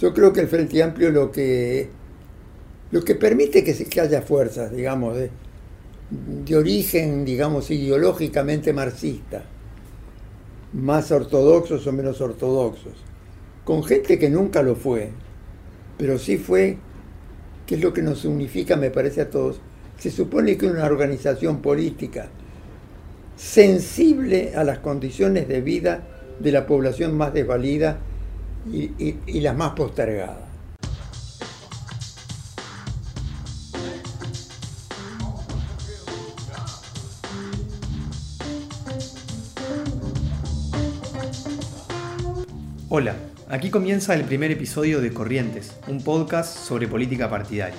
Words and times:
Yo 0.00 0.14
creo 0.14 0.32
que 0.32 0.38
el 0.38 0.46
Frente 0.46 0.80
Amplio 0.80 1.10
lo 1.10 1.32
que, 1.32 1.88
lo 2.92 3.02
que 3.02 3.16
permite 3.16 3.64
que, 3.64 3.74
se, 3.74 3.86
que 3.86 4.00
haya 4.00 4.22
fuerzas, 4.22 4.70
digamos, 4.70 5.16
de, 5.16 5.28
de 6.44 6.56
origen, 6.56 7.24
digamos, 7.24 7.68
ideológicamente 7.72 8.72
marxista, 8.72 9.42
más 10.72 11.10
ortodoxos 11.10 11.84
o 11.84 11.92
menos 11.92 12.20
ortodoxos, 12.20 12.92
con 13.64 13.82
gente 13.82 14.20
que 14.20 14.30
nunca 14.30 14.62
lo 14.62 14.76
fue, 14.76 15.10
pero 15.96 16.16
sí 16.20 16.36
fue, 16.36 16.78
que 17.66 17.74
es 17.74 17.80
lo 17.80 17.92
que 17.92 18.02
nos 18.02 18.24
unifica, 18.24 18.76
me 18.76 18.92
parece 18.92 19.22
a 19.22 19.30
todos, 19.30 19.60
se 19.98 20.12
supone 20.12 20.56
que 20.56 20.68
una 20.68 20.84
organización 20.84 21.60
política 21.60 22.28
sensible 23.34 24.52
a 24.54 24.62
las 24.62 24.78
condiciones 24.78 25.48
de 25.48 25.60
vida 25.60 26.06
de 26.38 26.52
la 26.52 26.68
población 26.68 27.16
más 27.16 27.34
desvalida 27.34 27.98
y, 28.66 28.90
y, 28.98 29.18
y 29.26 29.40
las 29.40 29.56
más 29.56 29.72
postergadas. 29.72 30.48
Hola, 42.90 43.14
aquí 43.48 43.68
comienza 43.70 44.14
el 44.14 44.24
primer 44.24 44.50
episodio 44.50 45.02
de 45.02 45.12
Corrientes, 45.12 45.72
un 45.88 46.02
podcast 46.02 46.56
sobre 46.56 46.88
política 46.88 47.28
partidaria. 47.28 47.76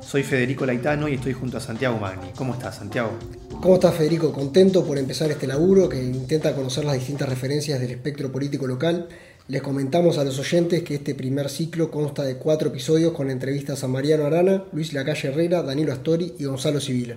Soy 0.00 0.24
Federico 0.24 0.66
Laitano 0.66 1.06
y 1.06 1.14
estoy 1.14 1.32
junto 1.32 1.58
a 1.58 1.60
Santiago 1.60 1.98
Magni. 1.98 2.30
¿Cómo 2.34 2.54
estás, 2.54 2.76
Santiago? 2.76 3.12
¿Cómo 3.60 3.74
estás, 3.74 3.94
Federico? 3.94 4.32
Contento 4.32 4.84
por 4.84 4.98
empezar 4.98 5.30
este 5.30 5.46
laburo 5.46 5.88
que 5.88 6.02
intenta 6.02 6.54
conocer 6.56 6.84
las 6.84 6.94
distintas 6.94 7.28
referencias 7.28 7.78
del 7.80 7.92
espectro 7.92 8.32
político 8.32 8.66
local. 8.66 9.08
Les 9.48 9.62
comentamos 9.62 10.18
a 10.18 10.24
los 10.24 10.38
oyentes 10.38 10.82
que 10.82 10.96
este 10.96 11.14
primer 11.14 11.48
ciclo 11.48 11.90
consta 11.90 12.22
de 12.22 12.36
cuatro 12.36 12.68
episodios 12.68 13.14
con 13.14 13.30
entrevistas 13.30 13.82
a 13.82 13.88
Mariano 13.88 14.26
Arana, 14.26 14.64
Luis 14.72 14.92
Lacalle 14.92 15.28
Herrera, 15.28 15.62
Danilo 15.62 15.90
Astori 15.94 16.34
y 16.38 16.44
Gonzalo 16.44 16.80
Civila. 16.80 17.16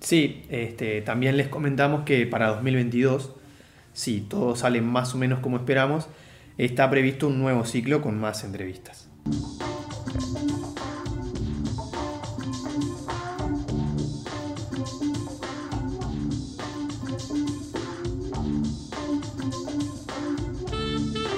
Sí, 0.00 0.42
este, 0.48 1.00
también 1.02 1.36
les 1.36 1.46
comentamos 1.46 2.02
que 2.02 2.26
para 2.26 2.48
2022, 2.48 3.30
si 3.92 4.20
todo 4.22 4.56
sale 4.56 4.80
más 4.80 5.14
o 5.14 5.18
menos 5.18 5.38
como 5.38 5.58
esperamos, 5.58 6.08
está 6.58 6.90
previsto 6.90 7.28
un 7.28 7.38
nuevo 7.38 7.64
ciclo 7.64 8.02
con 8.02 8.18
más 8.18 8.42
entrevistas. 8.42 9.08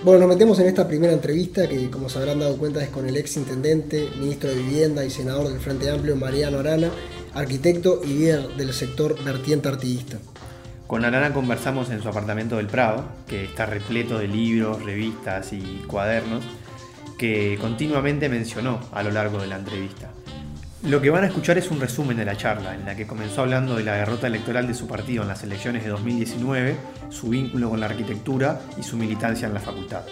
Bueno, 0.05 0.27
nos 0.27 0.31
metemos 0.31 0.59
en 0.59 0.67
esta 0.67 0.89
primera 0.89 1.13
entrevista 1.13 1.69
que, 1.69 1.89
como 1.89 2.09
se 2.09 2.19
habrán 2.19 2.41
dado 2.41 2.57
cuenta, 2.57 2.83
es 2.83 2.89
con 2.89 3.09
el 3.09 3.17
ex 3.17 3.37
intendente, 3.37 4.09
ministro 4.19 4.51
de 4.51 4.57
Vivienda 4.57 5.05
y 5.05 5.11
senador 5.11 5.49
del 5.49 5.61
Frente 5.61 5.89
Amplio, 5.91 6.17
Mariano 6.17 6.59
Arana, 6.59 6.91
arquitecto 7.35 8.01
y 8.03 8.09
líder 8.09 8.49
del 8.57 8.73
sector 8.73 9.23
vertiente 9.23 9.69
artiguista. 9.69 10.19
Con 10.89 11.05
Arana 11.05 11.33
conversamos 11.33 11.89
en 11.91 12.03
su 12.03 12.09
apartamento 12.09 12.57
del 12.57 12.67
Prado, 12.67 13.05
que 13.29 13.45
está 13.45 13.65
repleto 13.65 14.19
de 14.19 14.27
libros, 14.27 14.83
revistas 14.83 15.53
y 15.53 15.61
cuadernos, 15.87 16.43
que 17.17 17.57
continuamente 17.61 18.29
mencionó 18.29 18.81
a 18.91 19.05
lo 19.05 19.13
largo 19.13 19.39
de 19.39 19.47
la 19.47 19.57
entrevista. 19.57 20.11
Lo 20.85 21.01
que 21.01 21.11
van 21.11 21.23
a 21.23 21.29
escuchar 21.29 21.57
es 21.59 21.71
un 21.71 21.81
resumen 21.81 22.17
de 22.17 22.25
la 22.25 22.37
charla, 22.37 22.75
en 22.75 22.85
la 22.85 22.97
que 22.97 23.07
comenzó 23.07 23.43
hablando 23.43 23.77
de 23.77 23.85
la 23.85 23.95
derrota 23.95 24.27
electoral 24.27 24.67
de 24.67 24.75
su 24.75 24.89
partido 24.89 25.23
en 25.23 25.29
las 25.29 25.45
elecciones 25.45 25.85
de 25.85 25.91
2019, 25.91 26.75
su 27.09 27.29
vínculo 27.29 27.71
con 27.71 27.79
la 27.79 27.87
arquitectura 27.87 28.61
y 28.77 28.83
su 28.83 28.97
militancia 28.97 29.47
en 29.47 29.55
la 29.55 29.61
facultad. 29.61 30.03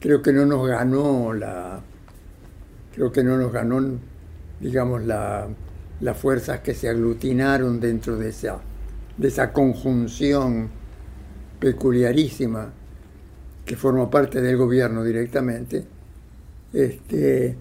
Creo 0.00 0.22
que 0.22 0.32
no 0.32 0.46
nos 0.46 0.66
ganó 0.66 1.34
la. 1.34 1.80
Creo 2.94 3.12
que 3.12 3.22
no 3.22 3.36
nos 3.36 3.52
ganó, 3.52 3.98
digamos, 4.58 5.04
la, 5.04 5.46
las 6.00 6.16
fuerzas 6.16 6.60
que 6.60 6.74
se 6.74 6.88
aglutinaron 6.88 7.80
dentro 7.80 8.16
de 8.16 8.30
esa, 8.30 8.60
de 9.18 9.28
esa 9.28 9.52
conjunción 9.52 10.70
peculiarísima 11.60 12.70
que 13.66 13.76
formó 13.76 14.10
parte 14.10 14.40
del 14.40 14.56
gobierno 14.56 15.04
directamente 15.04 15.84
este, 16.72 17.56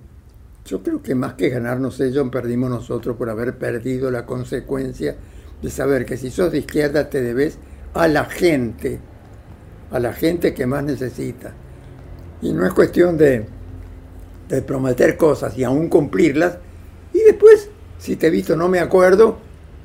yo 0.66 0.83
creo 0.83 1.01
que 1.01 1.16
más 1.16 1.33
que 1.33 1.49
ganarnos 1.49 1.99
ellos, 1.99 2.29
perdimos 2.31 2.69
nosotros 2.69 3.17
por 3.17 3.29
haber 3.29 3.57
perdido 3.57 4.11
la 4.11 4.25
consecuencia 4.25 5.16
de 5.61 5.69
saber 5.69 6.05
que 6.05 6.17
si 6.17 6.31
sos 6.31 6.51
de 6.51 6.59
izquierda 6.59 7.09
te 7.09 7.22
debes 7.22 7.57
a 7.94 8.07
la 8.07 8.25
gente, 8.25 8.99
a 9.91 9.99
la 9.99 10.13
gente 10.13 10.53
que 10.53 10.66
más 10.66 10.83
necesita. 10.83 11.53
Y 12.41 12.53
no 12.53 12.66
es 12.66 12.73
cuestión 12.73 13.17
de, 13.17 13.45
de 14.49 14.61
prometer 14.61 15.17
cosas 15.17 15.57
y 15.57 15.63
aún 15.63 15.89
cumplirlas, 15.89 16.57
y 17.13 17.19
después, 17.19 17.69
si 17.99 18.16
te 18.16 18.28
he 18.28 18.29
visto, 18.29 18.55
no 18.55 18.67
me 18.67 18.79
acuerdo, 18.79 19.38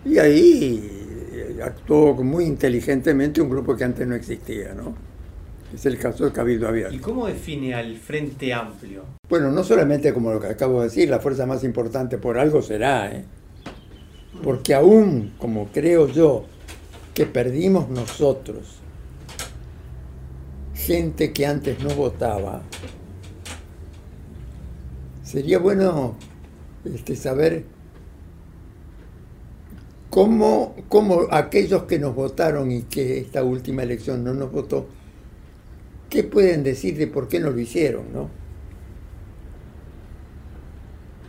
y 0.04 0.18
ahí 0.18 1.58
actuó 1.62 2.14
muy 2.14 2.44
inteligentemente 2.44 3.40
un 3.40 3.50
grupo 3.50 3.76
que 3.76 3.84
antes 3.84 4.06
no 4.06 4.14
existía, 4.14 4.74
¿no? 4.74 4.94
Es 5.74 5.84
el 5.84 5.98
caso 5.98 6.24
del 6.24 6.32
Cabildo 6.32 6.68
Abierto. 6.68 6.94
¿Y 6.94 6.98
cómo 6.98 7.26
define 7.26 7.74
al 7.74 7.96
Frente 7.96 8.52
Amplio? 8.52 9.04
Bueno, 9.28 9.50
no 9.50 9.64
solamente 9.64 10.14
como 10.14 10.32
lo 10.32 10.40
que 10.40 10.46
acabo 10.46 10.80
de 10.80 10.88
decir, 10.88 11.08
la 11.10 11.18
fuerza 11.18 11.44
más 11.46 11.64
importante 11.64 12.18
por 12.18 12.38
algo 12.38 12.62
será, 12.62 13.10
¿eh? 13.10 13.24
porque 14.42 14.74
aún, 14.74 15.34
como 15.38 15.66
creo 15.68 16.08
yo, 16.08 16.44
que 17.14 17.26
perdimos 17.26 17.88
nosotros, 17.88 18.76
gente 20.74 21.32
que 21.32 21.46
antes 21.46 21.82
no 21.82 21.94
votaba, 21.94 22.62
sería 25.24 25.58
bueno 25.58 26.14
este, 26.84 27.16
saber 27.16 27.64
cómo, 30.10 30.76
cómo 30.88 31.22
aquellos 31.30 31.84
que 31.84 31.98
nos 31.98 32.14
votaron 32.14 32.70
y 32.70 32.82
que 32.82 33.18
esta 33.18 33.42
última 33.42 33.82
elección 33.82 34.22
no 34.22 34.32
nos 34.34 34.52
votó, 34.52 34.86
¿qué 36.08 36.24
pueden 36.24 36.62
decir 36.62 36.96
de 36.96 37.06
por 37.06 37.28
qué 37.28 37.40
no 37.40 37.50
lo 37.50 37.60
hicieron? 37.60 38.12
¿no? 38.12 38.30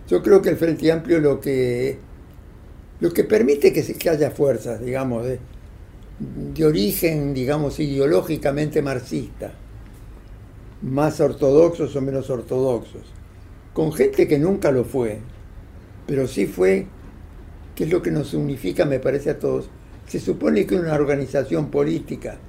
Yo 0.08 0.24
creo 0.24 0.42
que 0.42 0.50
el 0.50 0.58
Frente 0.58 0.92
Amplio 0.92 1.20
lo 1.20 1.40
que, 1.40 1.98
lo 3.00 3.12
que 3.12 3.24
permite 3.24 3.74
que, 3.74 3.84
se, 3.84 3.96
que 3.96 4.10
haya 4.10 4.32
fuerzas, 4.32 4.80
digamos, 4.80 5.26
de, 5.26 5.40
de 6.20 6.66
origen, 6.66 7.34
digamos, 7.34 7.80
ideológicamente 7.80 8.82
marxista, 8.82 9.54
más 10.82 11.20
ortodoxos 11.20 11.96
o 11.96 12.02
menos 12.02 12.30
ortodoxos, 12.30 13.14
con 13.74 13.92
gente 13.92 14.28
que 14.28 14.40
nunca 14.40 14.72
lo 14.72 14.86
fue, 14.86 15.20
pero 16.06 16.28
sí 16.28 16.46
fue, 16.46 16.88
que 17.76 17.84
es 17.84 17.90
lo 17.92 18.02
que 18.02 18.12
nos 18.12 18.34
unifica, 18.34 18.86
me 18.86 19.00
parece 19.00 19.32
a 19.32 19.40
todos, 19.40 19.70
se 20.08 20.20
supone 20.20 20.66
que 20.66 20.76
una 20.76 20.94
organización 20.94 21.70
política 21.70 22.40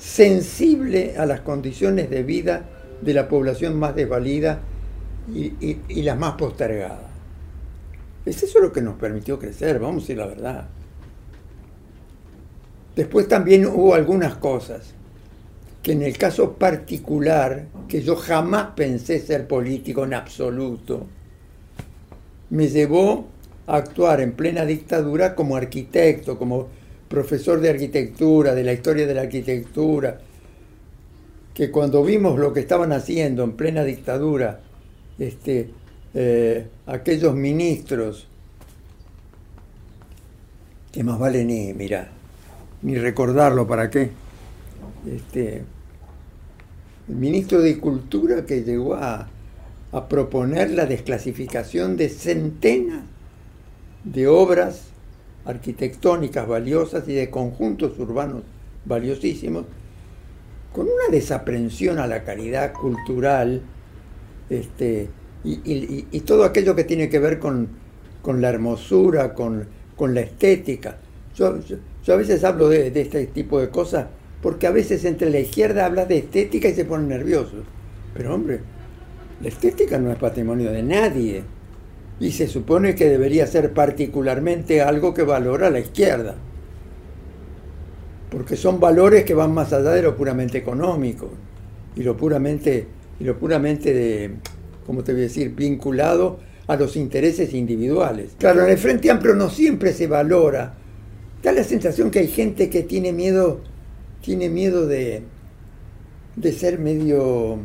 sensible 0.00 1.14
a 1.18 1.26
las 1.26 1.42
condiciones 1.42 2.08
de 2.10 2.22
vida 2.22 2.64
de 3.02 3.14
la 3.14 3.28
población 3.28 3.78
más 3.78 3.94
desvalida 3.94 4.60
y, 5.32 5.44
y, 5.60 5.80
y, 5.88 6.02
las 6.02 6.18
más 6.18 6.34
postergadas. 6.34 7.10
Es 8.24 8.42
eso 8.42 8.58
lo 8.60 8.72
que 8.72 8.80
nos 8.80 8.96
permitió 8.96 9.38
crecer, 9.38 9.78
vamos 9.78 9.98
a 9.98 10.00
decir 10.00 10.16
la 10.16 10.26
verdad. 10.26 10.68
Después 12.96 13.28
también 13.28 13.66
hubo 13.66 13.94
algunas 13.94 14.34
cosas 14.36 14.94
que 15.82 15.92
en 15.92 16.02
el 16.02 16.16
caso 16.18 16.54
particular, 16.54 17.66
que 17.88 18.02
yo 18.02 18.16
jamás 18.16 18.68
pensé 18.74 19.18
ser 19.20 19.46
político 19.46 20.04
en 20.04 20.14
absoluto, 20.14 21.06
me 22.50 22.68
llevó 22.68 23.28
a 23.66 23.76
actuar 23.76 24.20
en 24.20 24.32
plena 24.32 24.64
dictadura 24.64 25.34
como 25.34 25.56
arquitecto, 25.56 26.38
como 26.38 26.68
profesor 27.10 27.60
de 27.60 27.70
arquitectura, 27.70 28.54
de 28.54 28.62
la 28.62 28.72
historia 28.72 29.04
de 29.04 29.14
la 29.14 29.22
arquitectura, 29.22 30.20
que 31.52 31.68
cuando 31.72 32.04
vimos 32.04 32.38
lo 32.38 32.52
que 32.52 32.60
estaban 32.60 32.92
haciendo 32.92 33.42
en 33.42 33.54
plena 33.54 33.82
dictadura, 33.82 34.60
este, 35.18 35.70
eh, 36.14 36.68
aquellos 36.86 37.34
ministros, 37.34 38.28
que 40.92 41.02
más 41.02 41.18
vale 41.18 41.44
ni, 41.44 41.74
mira, 41.74 42.12
ni 42.82 42.94
recordarlo, 42.94 43.66
¿para 43.66 43.90
qué? 43.90 44.10
Este, 45.12 45.64
el 47.08 47.16
ministro 47.16 47.60
de 47.60 47.76
Cultura 47.80 48.46
que 48.46 48.62
llegó 48.62 48.94
a, 48.94 49.28
a 49.90 50.08
proponer 50.08 50.70
la 50.70 50.86
desclasificación 50.86 51.96
de 51.96 52.08
centenas 52.08 53.02
de 54.04 54.28
obras 54.28 54.89
arquitectónicas 55.44 56.46
valiosas 56.46 57.08
y 57.08 57.14
de 57.14 57.30
conjuntos 57.30 57.98
urbanos 57.98 58.42
valiosísimos, 58.84 59.64
con 60.72 60.86
una 60.86 61.10
desaprensión 61.10 61.98
a 61.98 62.06
la 62.06 62.22
calidad 62.22 62.72
cultural 62.72 63.62
este, 64.48 65.08
y, 65.44 66.20
todo 66.20 66.44
aquello 66.44 66.76
que 66.76 66.84
tiene 66.84 67.08
que 67.08 67.18
ver 67.18 67.38
con, 67.38 67.68
con 68.22 68.40
la 68.40 68.50
hermosura, 68.50 69.34
con, 69.34 69.66
con, 69.96 70.14
la 70.14 70.20
estética. 70.20 70.98
Yo, 71.34 71.58
a 72.08 72.16
veces 72.16 72.44
hablo 72.44 72.68
de, 72.68 72.90
de, 72.90 73.00
este 73.00 73.26
tipo 73.26 73.60
de 73.60 73.70
cosas 73.70 74.06
porque 74.42 74.66
a 74.66 74.70
veces 74.70 75.04
entre 75.04 75.30
la 75.30 75.38
izquierda 75.38 75.86
hablas 75.86 76.08
de 76.08 76.18
estética 76.18 76.68
y 76.68 76.74
se 76.74 76.84
ponen 76.84 77.08
nerviosos. 77.08 77.64
Pero 78.14 78.34
hombre, 78.34 78.60
la 79.40 79.48
estética 79.48 79.98
no 79.98 80.10
es 80.10 80.18
patrimonio 80.18 80.70
de 80.72 80.82
nadie. 80.82 81.42
Y 82.20 82.32
se 82.32 82.46
supone 82.46 82.94
que 82.94 83.08
debería 83.08 83.46
ser 83.46 83.72
particularmente 83.72 84.82
algo 84.82 85.14
que 85.14 85.22
valora 85.22 85.70
la 85.70 85.80
izquierda. 85.80 86.36
Porque 88.30 88.56
son 88.56 88.78
valores 88.78 89.24
que 89.24 89.34
van 89.34 89.52
más 89.52 89.72
allá 89.72 89.90
de 89.90 90.02
lo 90.02 90.16
puramente 90.16 90.58
económico 90.58 91.30
y 91.96 92.02
lo 92.02 92.16
puramente, 92.16 92.86
y 93.18 93.24
lo 93.24 93.38
puramente 93.38 93.92
de, 93.92 94.32
¿cómo 94.86 95.02
te 95.02 95.12
voy 95.12 95.22
a 95.22 95.24
decir?, 95.24 95.54
vinculado 95.54 96.38
a 96.66 96.76
los 96.76 96.94
intereses 96.94 97.52
individuales. 97.54 98.36
Claro, 98.38 98.62
en 98.64 98.70
el 98.70 98.78
Frente 98.78 99.10
Amplio 99.10 99.34
no 99.34 99.50
siempre 99.50 99.92
se 99.92 100.06
valora. 100.06 100.74
Da 101.42 101.52
la 101.52 101.64
sensación 101.64 102.10
que 102.10 102.20
hay 102.20 102.28
gente 102.28 102.70
que 102.70 102.82
tiene 102.82 103.12
miedo, 103.12 103.60
tiene 104.20 104.48
miedo 104.48 104.86
de, 104.86 105.22
de 106.36 106.52
ser 106.52 106.78
medio 106.78 107.58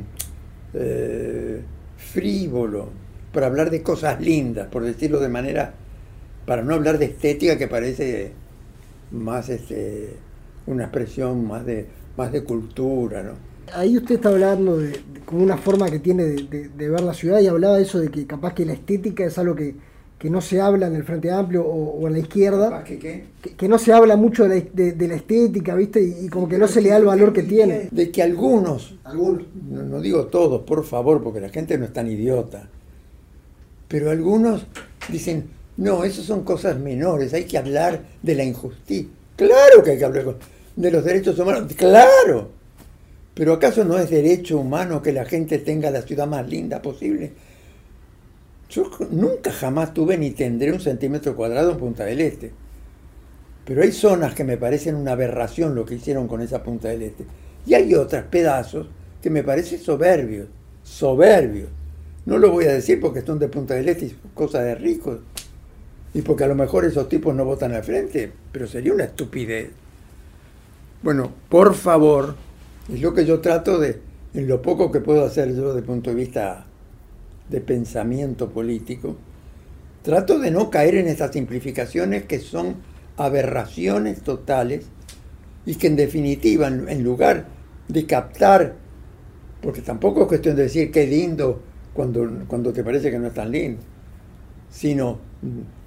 eh, 0.73 1.61
frívolo, 1.97 2.89
para 3.35 3.47
hablar 3.47 3.69
de 3.69 3.83
cosas 3.83 4.21
lindas, 4.21 4.67
por 4.69 4.83
decirlo 4.83 5.19
de 5.19 5.27
manera, 5.27 5.73
para 6.45 6.61
no 6.61 6.73
hablar 6.73 6.97
de 6.97 7.05
estética 7.05 7.57
que 7.57 7.67
parece 7.67 8.31
más 9.11 9.49
este, 9.49 10.15
una 10.65 10.83
expresión 10.83 11.45
más 11.45 11.65
de, 11.65 11.85
más 12.15 12.31
de 12.31 12.45
cultura, 12.45 13.23
¿no? 13.23 13.33
Ahí 13.73 13.97
usted 13.97 14.15
está 14.15 14.29
hablando 14.29 14.77
de, 14.77 15.01
como 15.25 15.43
una 15.43 15.57
forma 15.57 15.89
que 15.89 15.99
tiene 15.99 16.23
de, 16.23 16.69
ver 16.89 17.01
la 17.01 17.13
ciudad 17.13 17.41
y 17.41 17.47
hablaba 17.47 17.75
de 17.75 17.83
eso 17.83 17.99
de 17.99 18.09
que 18.09 18.25
capaz 18.25 18.53
que 18.53 18.65
la 18.65 18.71
estética 18.71 19.25
es 19.25 19.37
algo 19.37 19.53
que, 19.53 19.75
no 20.23 20.41
se 20.41 20.59
habla 20.59 20.87
en 20.87 20.95
el 20.95 21.03
Frente 21.03 21.29
Amplio 21.29 21.63
o, 21.63 22.07
en 22.07 22.13
la 22.13 22.19
izquierda. 22.19 22.83
¿Qué, 22.83 22.97
qué? 22.97 23.25
Que, 23.55 23.67
no 23.67 23.77
se 23.77 23.93
habla 23.93 24.15
mucho 24.15 24.49
de 24.49 24.71
la, 25.07 25.15
estética, 25.15 25.75
¿viste? 25.75 26.01
Y, 26.01 26.29
como 26.29 26.49
que 26.49 26.57
no 26.57 26.67
se 26.67 26.81
le 26.81 26.89
da 26.89 26.97
el 26.97 27.05
valor 27.05 27.31
que 27.31 27.43
tiene. 27.43 27.89
De 27.91 28.09
que 28.09 28.23
algunos, 28.23 28.95
algunos 29.03 29.43
no, 29.69 29.83
no 29.83 30.01
digo 30.01 30.25
todos, 30.25 30.61
por 30.61 30.83
favor, 30.83 31.21
porque 31.21 31.41
la 31.41 31.49
gente 31.49 31.77
no 31.77 31.85
es 31.85 31.93
tan 31.93 32.09
idiota, 32.09 32.69
pero 33.87 34.11
algunos 34.11 34.65
dicen, 35.09 35.49
no, 35.77 36.03
eso 36.03 36.23
son 36.23 36.43
cosas 36.43 36.79
menores, 36.79 37.33
hay 37.33 37.45
que 37.45 37.57
hablar 37.57 38.03
de 38.21 38.35
la 38.35 38.43
injusticia. 38.43 39.09
Claro 39.35 39.83
que 39.83 39.91
hay 39.91 39.97
que 39.97 40.05
hablar 40.05 40.35
de 40.75 40.91
los 40.91 41.03
derechos 41.03 41.37
humanos, 41.39 41.71
claro. 41.75 42.51
Pero 43.33 43.53
¿acaso 43.53 43.83
no 43.83 43.97
es 43.99 44.09
derecho 44.09 44.57
humano 44.57 45.01
que 45.01 45.11
la 45.11 45.25
gente 45.25 45.59
tenga 45.59 45.91
la 45.91 46.01
ciudad 46.01 46.25
más 46.25 46.47
linda 46.49 46.81
posible? 46.81 47.33
Yo 48.69 48.89
nunca 49.11 49.51
jamás 49.51 49.93
tuve 49.93 50.17
ni 50.17 50.31
tendré 50.31 50.71
un 50.71 50.79
centímetro 50.79 51.35
cuadrado 51.35 51.71
en 51.71 51.77
Punta 51.77 52.05
del 52.05 52.21
Este. 52.21 52.51
Pero 53.65 53.83
hay 53.83 53.91
zonas 53.91 54.33
que 54.33 54.43
me 54.43 54.57
parecen 54.57 54.95
una 54.95 55.11
aberración 55.11 55.75
lo 55.75 55.85
que 55.85 55.95
hicieron 55.95 56.27
con 56.27 56.41
esa 56.41 56.63
Punta 56.63 56.87
del 56.87 57.03
Este. 57.03 57.25
Y 57.65 57.73
hay 57.73 57.93
otros 57.93 58.23
pedazos 58.25 58.87
que 59.21 59.29
me 59.29 59.43
parecen 59.43 59.79
soberbios, 59.79 60.47
soberbios. 60.83 61.69
No 62.25 62.39
lo 62.39 62.51
voy 62.51 62.65
a 62.65 62.73
decir 62.73 62.99
porque 62.99 63.21
son 63.21 63.37
de 63.37 63.47
Punta 63.47 63.75
del 63.75 63.87
Este 63.87 64.05
y 64.07 64.15
cosas 64.33 64.63
de 64.63 64.75
ricos. 64.75 65.19
Y 66.13 66.21
porque 66.21 66.43
a 66.43 66.47
lo 66.47 66.55
mejor 66.55 66.85
esos 66.85 67.07
tipos 67.07 67.35
no 67.35 67.45
votan 67.45 67.73
al 67.73 67.83
frente, 67.83 68.31
pero 68.51 68.67
sería 68.67 68.93
una 68.93 69.03
estupidez. 69.03 69.69
Bueno, 71.03 71.31
por 71.49 71.75
favor, 71.75 72.35
es 72.91 73.01
lo 73.01 73.13
que 73.13 73.25
yo 73.25 73.41
trato 73.41 73.79
de, 73.79 73.99
en 74.33 74.47
lo 74.47 74.61
poco 74.61 74.91
que 74.91 75.01
puedo 75.01 75.23
hacer 75.23 75.53
yo 75.53 75.67
desde 75.67 75.79
el 75.79 75.85
punto 75.85 76.09
de 76.09 76.15
vista 76.15 76.65
de 77.49 77.61
pensamiento 77.61 78.49
político, 78.49 79.17
trato 80.01 80.39
de 80.39 80.49
no 80.49 80.71
caer 80.71 80.95
en 80.95 81.07
esas 81.07 81.31
simplificaciones 81.31 82.23
que 82.23 82.39
son 82.39 82.77
aberraciones 83.17 84.21
totales 84.21 84.85
y 85.65 85.75
que 85.75 85.87
en 85.87 85.95
definitiva, 85.95 86.67
en 86.67 87.03
lugar 87.03 87.45
de 87.87 88.05
captar, 88.05 88.75
porque 89.61 89.81
tampoco 89.81 90.23
es 90.23 90.27
cuestión 90.27 90.55
de 90.55 90.63
decir 90.63 90.91
qué 90.91 91.05
lindo 91.05 91.61
cuando, 91.95 92.27
cuando 92.47 92.73
te 92.73 92.83
parece 92.83 93.09
que 93.09 93.17
no 93.17 93.27
es 93.27 93.33
tan 93.33 93.51
lindo, 93.51 93.81
sino 94.69 95.19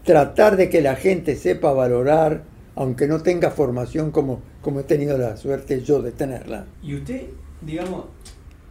tratar 0.04 0.56
de 0.56 0.70
que 0.70 0.80
la 0.80 0.96
gente 0.96 1.36
sepa 1.36 1.72
valorar 1.72 2.42
aunque 2.78 3.08
no 3.08 3.20
tenga 3.20 3.50
formación 3.50 4.12
como, 4.12 4.40
como 4.62 4.80
he 4.80 4.84
tenido 4.84 5.18
la 5.18 5.36
suerte 5.36 5.82
yo 5.82 6.00
de 6.00 6.12
tenerla. 6.12 6.64
Y 6.80 6.94
usted, 6.94 7.26
digamos, 7.60 8.04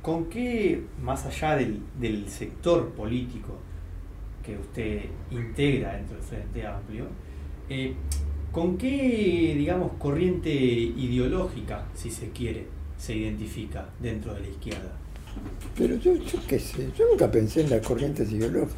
¿con 0.02 0.30
qué, 0.30 0.82
más 1.04 1.26
allá 1.26 1.58
del, 1.58 2.30
sector 2.30 2.90
político 2.92 3.58
que 4.42 4.58
usted 4.58 5.02
integra 5.30 5.98
dentro 5.98 6.16
del 6.16 6.24
Frente 6.24 6.66
Amplio, 6.66 7.06
eh, 7.70 7.96
¿con 8.54 8.78
qué, 8.78 9.54
digamos, 9.58 9.92
corriente 10.00 10.54
ideológica, 10.54 11.84
si 11.94 12.10
se 12.10 12.30
quiere, 12.30 12.66
se 12.98 13.14
identifica 13.14 13.90
dentro 14.00 14.34
de 14.36 14.40
la 14.40 14.48
izquierda? 14.48 14.98
Pero 15.78 15.96
yo, 15.98 16.14
qué 16.48 16.60
sé, 16.60 16.90
yo 16.98 17.06
nunca 17.10 17.30
pensé 17.30 17.62
en 17.62 17.70
las 17.70 17.86
corrientes 17.86 18.32
ideológicas. 18.32 18.76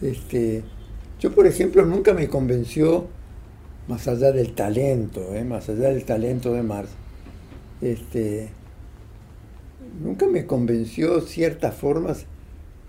Este, 0.00 0.62
yo, 1.18 1.34
por 1.34 1.46
ejemplo, 1.46 1.84
nunca 1.84 2.14
me 2.14 2.28
convenció 2.28 3.08
más 3.88 4.06
allá 4.06 4.30
del 4.32 4.54
talento, 4.54 5.34
¿eh? 5.34 5.44
más 5.44 5.68
allá 5.68 5.88
del 5.88 6.04
talento 6.04 6.52
de 6.52 6.62
Marx, 6.62 6.90
este, 7.80 8.50
nunca 10.02 10.26
me 10.28 10.46
convenció 10.46 11.20
ciertas 11.22 11.74
formas 11.74 12.26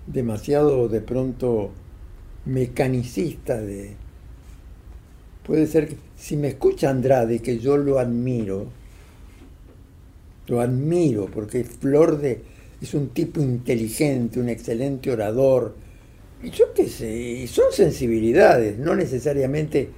demasiado 0.06 0.90
de 0.90 1.02
pronto 1.02 1.72
mecanicistas 2.46 3.66
de... 3.66 3.96
Puede 5.44 5.66
ser 5.66 5.88
que 5.88 5.98
si 6.16 6.38
me 6.38 6.50
escucha 6.50 6.92
Andrade, 6.92 7.40
que 7.40 7.58
yo 7.58 7.78
lo 7.78 7.98
admiro, 7.98 8.68
lo 10.52 10.60
admiro 10.60 11.28
porque 11.28 11.64
Flor 11.64 12.20
de 12.20 12.42
es 12.82 12.94
un 12.94 13.10
tipo 13.10 13.40
inteligente, 13.40 14.40
un 14.40 14.50
excelente 14.50 15.12
orador, 15.12 15.76
y 16.44 16.50
yo 16.50 16.74
qué 16.74 16.88
sé, 16.88 17.48
son 17.48 17.72
sensibilidades, 17.72 18.78
no 18.78 18.96
necesariamente 18.96 19.90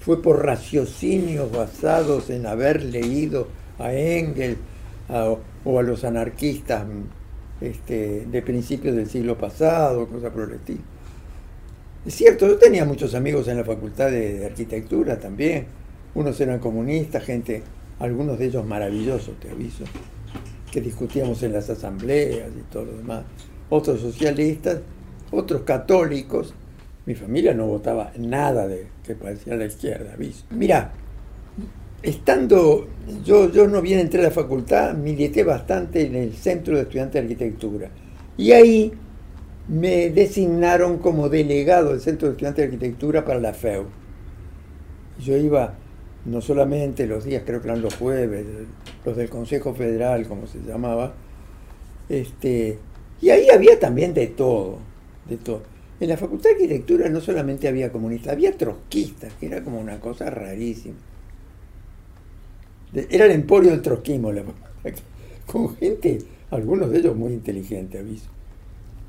fue 0.00 0.20
por 0.20 0.44
raciocinios 0.44 1.52
basados 1.52 2.30
en 2.30 2.46
haber 2.46 2.82
leído 2.82 3.46
a 3.78 3.92
Engels 3.92 4.58
o 5.64 5.78
a 5.78 5.82
los 5.82 6.02
anarquistas 6.04 6.84
este, 7.60 8.26
de 8.26 8.42
principios 8.42 8.96
del 8.96 9.08
siglo 9.08 9.36
pasado, 9.36 10.08
cosas 10.08 10.32
por 10.32 10.48
el 10.48 10.56
estilo. 10.56 10.80
Es 12.06 12.14
cierto, 12.14 12.48
yo 12.48 12.56
tenía 12.56 12.86
muchos 12.86 13.14
amigos 13.14 13.46
en 13.48 13.58
la 13.58 13.64
facultad 13.64 14.10
de, 14.10 14.46
arquitectura 14.46 15.20
también. 15.20 15.66
Unos 16.14 16.40
eran 16.40 16.58
comunistas, 16.58 17.22
gente, 17.22 17.62
algunos 18.00 18.38
de 18.38 18.46
ellos 18.46 18.66
maravillosos, 18.66 19.38
te 19.38 19.50
aviso, 19.50 19.84
que 20.72 20.80
discutíamos 20.80 21.42
en 21.42 21.52
las 21.52 21.68
asambleas 21.70 22.48
y 22.58 22.62
todo 22.72 22.86
lo 22.86 22.96
demás. 22.96 23.24
Otros 23.68 24.00
socialistas, 24.00 24.80
otros 25.30 25.62
católicos, 25.62 26.54
mi 27.06 27.14
familia 27.14 27.54
no 27.54 27.66
votaba 27.66 28.12
nada 28.18 28.66
de 28.66 28.86
que 29.04 29.14
parecía 29.14 29.54
la 29.54 29.66
izquierda, 29.66 30.16
Mira, 30.50 30.92
estando, 32.02 32.88
yo, 33.24 33.50
yo 33.50 33.68
no 33.68 33.82
bien 33.82 34.00
entré 34.00 34.20
a 34.20 34.24
la 34.24 34.30
facultad, 34.30 34.94
milité 34.94 35.44
bastante 35.44 36.06
en 36.06 36.14
el 36.14 36.34
Centro 36.34 36.76
de 36.76 36.82
Estudiantes 36.82 37.14
de 37.14 37.20
Arquitectura. 37.20 37.90
Y 38.36 38.52
ahí 38.52 38.92
me 39.68 40.10
designaron 40.10 40.98
como 40.98 41.28
delegado 41.28 41.90
del 41.90 42.00
Centro 42.00 42.28
de 42.28 42.32
Estudiantes 42.32 42.62
de 42.62 42.74
Arquitectura 42.74 43.24
para 43.24 43.40
la 43.40 43.52
FEU. 43.52 43.84
Yo 45.20 45.36
iba 45.36 45.74
no 46.24 46.40
solamente 46.40 47.06
los 47.06 47.24
días, 47.24 47.42
creo 47.46 47.60
que 47.60 47.68
eran 47.68 47.82
los 47.82 47.94
jueves, 47.94 48.44
los 49.04 49.16
del 49.16 49.30
Consejo 49.30 49.74
Federal, 49.74 50.26
como 50.26 50.46
se 50.46 50.60
llamaba, 50.60 51.14
este, 52.08 52.78
y 53.20 53.30
ahí 53.30 53.48
había 53.50 53.78
también 53.78 54.12
de 54.14 54.26
todo, 54.26 54.78
de 55.28 55.36
todo. 55.36 55.62
En 56.00 56.08
la 56.08 56.16
Facultad 56.16 56.50
de 56.50 56.56
Arquitectura 56.56 57.08
no 57.08 57.20
solamente 57.20 57.68
había 57.68 57.92
comunistas, 57.92 58.32
había 58.32 58.56
trotskistas, 58.56 59.34
que 59.34 59.46
era 59.46 59.62
como 59.62 59.80
una 59.80 60.00
cosa 60.00 60.30
rarísima. 60.30 60.96
Era 62.92 63.26
el 63.26 63.32
emporio 63.32 63.70
del 63.70 63.82
trotskismo, 63.82 64.32
con 65.46 65.76
gente, 65.76 66.18
algunos 66.50 66.90
de 66.90 66.98
ellos 66.98 67.16
muy 67.16 67.32
inteligentes, 67.32 68.00
aviso. 68.00 68.30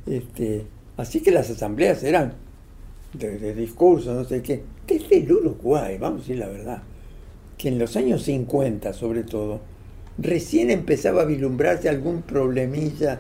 Este, 0.06 0.65
así 0.98 1.22
que 1.22 1.32
las 1.32 1.50
asambleas 1.50 2.03
eran 2.03 2.34
de, 3.13 3.38
de 3.39 3.56
discursos, 3.56 4.15
no 4.15 4.24
sé 4.25 4.41
qué, 4.41 4.63
desde 4.88 5.18
el 5.18 5.32
Uruguay, 5.32 5.98
vamos 5.98 6.20
a 6.20 6.22
decir 6.22 6.38
la 6.38 6.48
verdad, 6.48 6.84
que 7.62 7.68
en 7.68 7.77
los 7.77 7.96
años 7.96 8.24
50 8.24 8.91
sobre 8.94 9.24
todo, 9.24 9.60
recién 10.18 10.72
empezaba 10.72 11.22
a 11.22 11.25
vislumbrarse 11.25 11.89
algún 11.89 12.24
problemilla 12.24 13.20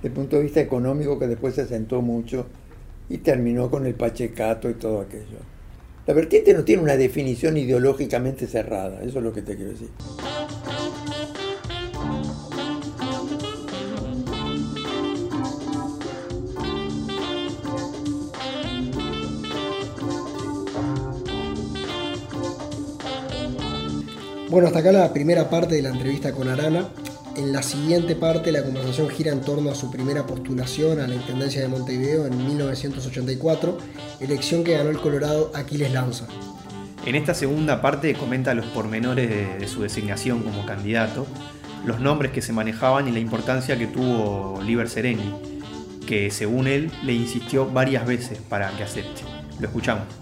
desde 0.00 0.14
punto 0.14 0.36
de 0.36 0.44
vista 0.44 0.60
económico 0.60 1.18
que 1.18 1.26
después 1.26 1.56
se 1.56 1.62
asentó 1.62 2.00
mucho 2.00 2.46
y 3.08 3.18
terminó 3.18 3.68
con 3.68 3.86
el 3.86 3.94
pachecato 3.94 4.70
y 4.70 4.74
todo 4.74 5.00
aquello. 5.00 5.38
La 6.06 6.14
vertiente 6.14 6.54
no 6.54 6.62
tiene 6.62 6.84
una 6.84 6.96
definición 6.96 7.56
ideológicamente 7.56 8.46
cerrada, 8.46 9.02
eso 9.02 9.18
es 9.18 9.24
lo 9.24 9.32
que 9.32 9.42
te 9.42 9.56
quiero 9.56 9.72
decir. 9.72 9.90
Bueno, 24.50 24.66
hasta 24.66 24.80
acá 24.80 24.90
la 24.90 25.12
primera 25.12 25.48
parte 25.48 25.76
de 25.76 25.82
la 25.82 25.90
entrevista 25.90 26.32
con 26.32 26.48
Arana. 26.48 26.88
En 27.36 27.52
la 27.52 27.62
siguiente 27.62 28.16
parte 28.16 28.50
la 28.50 28.64
conversación 28.64 29.08
gira 29.08 29.30
en 29.30 29.42
torno 29.42 29.70
a 29.70 29.76
su 29.76 29.92
primera 29.92 30.26
postulación 30.26 30.98
a 30.98 31.06
la 31.06 31.14
Intendencia 31.14 31.62
de 31.62 31.68
Montevideo 31.68 32.26
en 32.26 32.36
1984, 32.36 33.78
elección 34.18 34.64
que 34.64 34.72
ganó 34.72 34.90
el 34.90 34.98
Colorado 34.98 35.52
Aquiles 35.54 35.92
Lanza. 35.92 36.26
En 37.06 37.14
esta 37.14 37.32
segunda 37.32 37.80
parte 37.80 38.12
comenta 38.14 38.52
los 38.54 38.66
pormenores 38.66 39.30
de, 39.60 39.68
su 39.68 39.82
designación 39.82 40.42
como 40.42 40.66
candidato, 40.66 41.28
los 41.86 42.00
nombres 42.00 42.32
que 42.32 42.42
se 42.42 42.52
manejaban 42.52 43.06
y 43.06 43.12
la 43.12 43.20
importancia 43.20 43.78
que 43.78 43.86
tuvo 43.86 44.60
Liber 44.64 44.88
Sereni, 44.88 45.32
que 46.08 46.32
según 46.32 46.66
él 46.66 46.90
le 47.04 47.12
insistió 47.12 47.70
varias 47.70 48.04
veces 48.04 48.40
para 48.48 48.68
que 48.72 48.82
acepte. 48.82 49.22
Lo 49.60 49.68
escuchamos. 49.68 50.19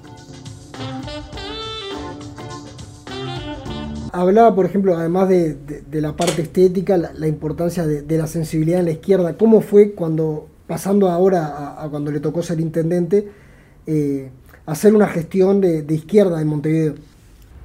Hablaba, 4.12 4.54
por 4.54 4.64
ejemplo, 4.64 4.96
además 4.96 5.28
de, 5.28 5.56
la 5.92 6.16
parte 6.16 6.42
estética, 6.42 6.96
la, 6.96 7.26
importancia 7.26 7.86
de, 7.86 8.18
la 8.18 8.26
sensibilidad 8.26 8.80
en 8.80 8.86
la 8.86 8.92
izquierda. 8.92 9.36
¿Cómo 9.36 9.60
fue 9.60 9.92
cuando, 9.92 10.48
pasando 10.66 11.08
ahora 11.08 11.82
a, 11.82 11.88
cuando 11.90 12.10
le 12.10 12.20
tocó 12.20 12.42
ser 12.42 12.60
intendente, 12.60 13.28
eh, 13.86 14.30
hacer 14.66 14.94
una 14.94 15.08
gestión 15.08 15.60
de, 15.60 15.84
izquierda 15.94 16.40
en 16.40 16.48
Montevideo? 16.48 16.94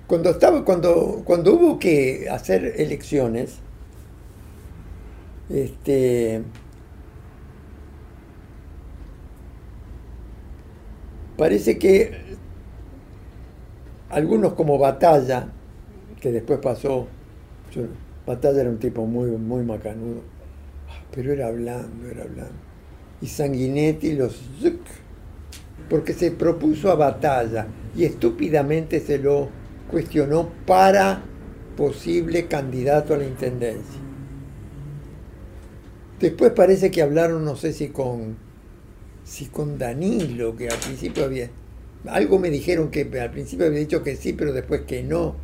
Cuando, 0.07 0.31
estaba, 0.31 0.65
cuando, 0.65 1.21
cuando 1.23 1.53
hubo 1.53 1.79
que 1.79 2.27
hacer 2.29 2.73
elecciones, 2.77 3.55
este, 5.49 6.43
parece 11.37 11.77
que 11.77 12.11
algunos 14.09 14.53
como 14.53 14.77
Batalla, 14.77 15.47
que 16.23 16.31
después 16.31 16.59
pasó, 16.59 17.09
Batalla 18.25 18.61
era 18.61 18.69
un 18.69 18.79
tipo 18.79 19.05
muy, 19.05 19.29
muy 19.31 19.61
macanudo, 19.65 20.21
pero 21.13 21.33
era 21.33 21.47
hablando, 21.47 22.07
era 22.07 22.23
hablando. 22.23 22.53
Y 23.21 23.27
Sanguinetti 23.27 24.13
los... 24.13 24.41
porque 25.89 26.13
se 26.13 26.31
propuso 26.31 26.89
a 26.89 26.95
Batalla 26.95 27.67
y 27.93 28.05
estúpidamente 28.05 29.01
se 29.01 29.17
lo 29.17 29.49
cuestionó 29.91 30.49
para 30.65 31.25
posible 31.75 32.47
candidato 32.47 33.15
a 33.15 33.17
la 33.17 33.25
intendencia. 33.25 33.99
Después 36.21 36.53
parece 36.53 36.89
que 36.89 37.01
hablaron, 37.01 37.43
no 37.43 37.57
sé 37.57 37.73
si 37.73 37.89
con, 37.89 38.37
si 39.25 39.47
con 39.47 39.77
Danilo, 39.77 40.55
que 40.55 40.69
al 40.69 40.79
principio 40.79 41.25
había... 41.25 41.49
Algo 42.05 42.39
me 42.39 42.49
dijeron 42.49 42.91
que 42.91 43.09
al 43.19 43.31
principio 43.31 43.65
había 43.65 43.79
dicho 43.79 44.03
que 44.03 44.15
sí, 44.15 44.31
pero 44.31 44.53
después 44.53 44.83
que 44.87 45.03
no. 45.03 45.42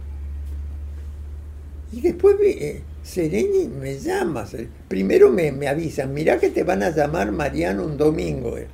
Y 1.91 2.01
después 2.01 2.35
eh, 2.41 2.81
Sereni 3.03 3.67
me 3.67 3.97
llama. 3.97 4.45
Primero 4.87 5.31
me, 5.31 5.67
avisan, 5.67 6.13
mirá 6.13 6.39
que 6.39 6.49
te 6.49 6.63
van 6.63 6.83
a 6.83 6.91
llamar 6.91 7.31
Mariano 7.31 7.85
un 7.85 7.97
domingo. 7.97 8.57
Eh. 8.57 8.67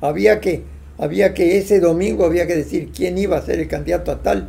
Había, 0.00 0.40
que, 0.40 0.62
había 0.98 1.32
que 1.32 1.58
ese 1.58 1.80
domingo 1.80 2.24
había 2.24 2.46
que 2.46 2.56
decir 2.56 2.90
quién 2.94 3.16
iba 3.18 3.38
a 3.38 3.42
ser 3.42 3.58
el 3.60 3.68
candidato 3.68 4.12
a 4.12 4.22
tal, 4.22 4.48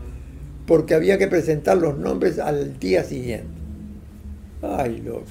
porque 0.65 0.93
había 0.93 1.17
que 1.17 1.27
presentar 1.27 1.77
los 1.77 1.97
nombres 1.97 2.39
al 2.39 2.77
día 2.79 3.03
siguiente. 3.03 3.47
Ay, 4.61 5.01
loco. 5.01 5.23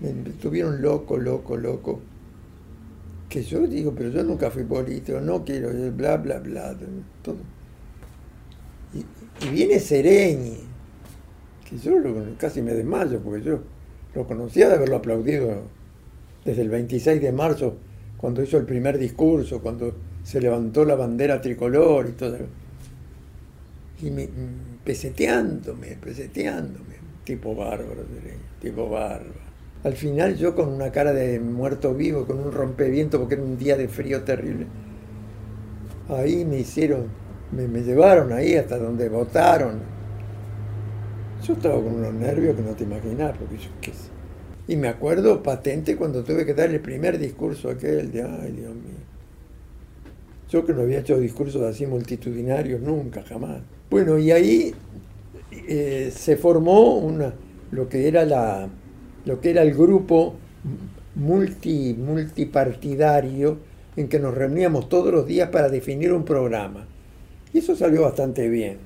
Me 0.00 0.30
estuvieron 0.30 0.82
loco, 0.82 1.16
loco, 1.16 1.56
loco. 1.56 2.00
Que 3.30 3.42
yo 3.42 3.66
digo, 3.66 3.94
pero 3.96 4.10
yo 4.10 4.22
nunca 4.22 4.50
fui 4.50 4.64
político, 4.64 5.20
no 5.20 5.44
quiero, 5.44 5.70
bla, 5.92 6.18
bla, 6.18 6.38
bla. 6.38 6.76
Y 9.40 9.48
viene 9.48 9.80
Sereni 9.80 10.73
que 11.74 11.88
yo 11.88 11.94
casi 12.38 12.62
me 12.62 12.72
desmayo, 12.72 13.20
porque 13.20 13.42
yo 13.42 13.58
lo 14.14 14.26
conocía 14.26 14.68
de 14.68 14.76
haberlo 14.76 14.96
aplaudido 14.96 15.62
desde 16.44 16.62
el 16.62 16.68
26 16.68 17.20
de 17.20 17.32
marzo, 17.32 17.74
cuando 18.16 18.42
hizo 18.42 18.56
el 18.58 18.64
primer 18.64 18.98
discurso, 18.98 19.60
cuando 19.60 19.94
se 20.22 20.40
levantó 20.40 20.84
la 20.84 20.94
bandera 20.94 21.40
tricolor 21.40 22.08
y 22.08 22.12
todo. 22.12 22.38
Y 24.02 24.10
me, 24.10 24.28
peseteándome, 24.84 25.96
peseteándome, 26.00 26.96
tipo 27.24 27.54
bárbaro, 27.54 28.04
tipo 28.60 28.88
bárbaro. 28.88 29.44
Al 29.82 29.94
final 29.94 30.36
yo 30.36 30.54
con 30.54 30.68
una 30.68 30.90
cara 30.90 31.12
de 31.12 31.40
muerto 31.40 31.94
vivo, 31.94 32.26
con 32.26 32.38
un 32.38 32.52
rompeviento, 32.52 33.18
porque 33.18 33.34
era 33.34 33.42
un 33.42 33.58
día 33.58 33.76
de 33.76 33.88
frío 33.88 34.22
terrible, 34.22 34.66
ahí 36.08 36.44
me 36.44 36.58
hicieron, 36.58 37.08
me, 37.52 37.66
me 37.68 37.82
llevaron 37.82 38.32
ahí 38.32 38.54
hasta 38.54 38.78
donde 38.78 39.08
votaron, 39.08 39.93
yo 41.46 41.52
estaba 41.54 41.74
con 41.76 41.94
unos 41.94 42.14
nervios 42.14 42.56
que 42.56 42.62
no 42.62 42.74
te 42.74 42.84
imaginas, 42.84 43.36
porque 43.36 43.56
yo 43.56 43.70
qué 43.80 43.90
sé. 43.92 44.08
Y 44.66 44.76
me 44.76 44.88
acuerdo 44.88 45.42
patente 45.42 45.96
cuando 45.96 46.24
tuve 46.24 46.46
que 46.46 46.54
dar 46.54 46.70
el 46.70 46.80
primer 46.80 47.18
discurso 47.18 47.68
aquel 47.68 48.10
de, 48.10 48.22
ay 48.22 48.52
Dios 48.52 48.74
mío. 48.74 49.04
Yo 50.50 50.64
que 50.64 50.72
no 50.72 50.82
había 50.82 51.00
hecho 51.00 51.18
discursos 51.18 51.62
así 51.62 51.86
multitudinarios 51.86 52.80
nunca, 52.80 53.22
jamás. 53.22 53.60
Bueno, 53.90 54.18
y 54.18 54.30
ahí 54.30 54.74
eh, 55.50 56.10
se 56.14 56.36
formó 56.36 56.96
una, 56.96 57.34
lo 57.70 57.88
que 57.88 58.08
era 58.08 58.24
la, 58.24 58.68
lo 59.26 59.40
que 59.40 59.50
era 59.50 59.62
el 59.62 59.74
grupo 59.74 60.34
multi, 61.14 61.94
multipartidario 61.94 63.58
en 63.96 64.08
que 64.08 64.18
nos 64.18 64.34
reuníamos 64.34 64.88
todos 64.88 65.12
los 65.12 65.26
días 65.26 65.50
para 65.50 65.68
definir 65.68 66.12
un 66.12 66.24
programa. 66.24 66.86
Y 67.52 67.58
eso 67.58 67.76
salió 67.76 68.02
bastante 68.02 68.48
bien. 68.48 68.78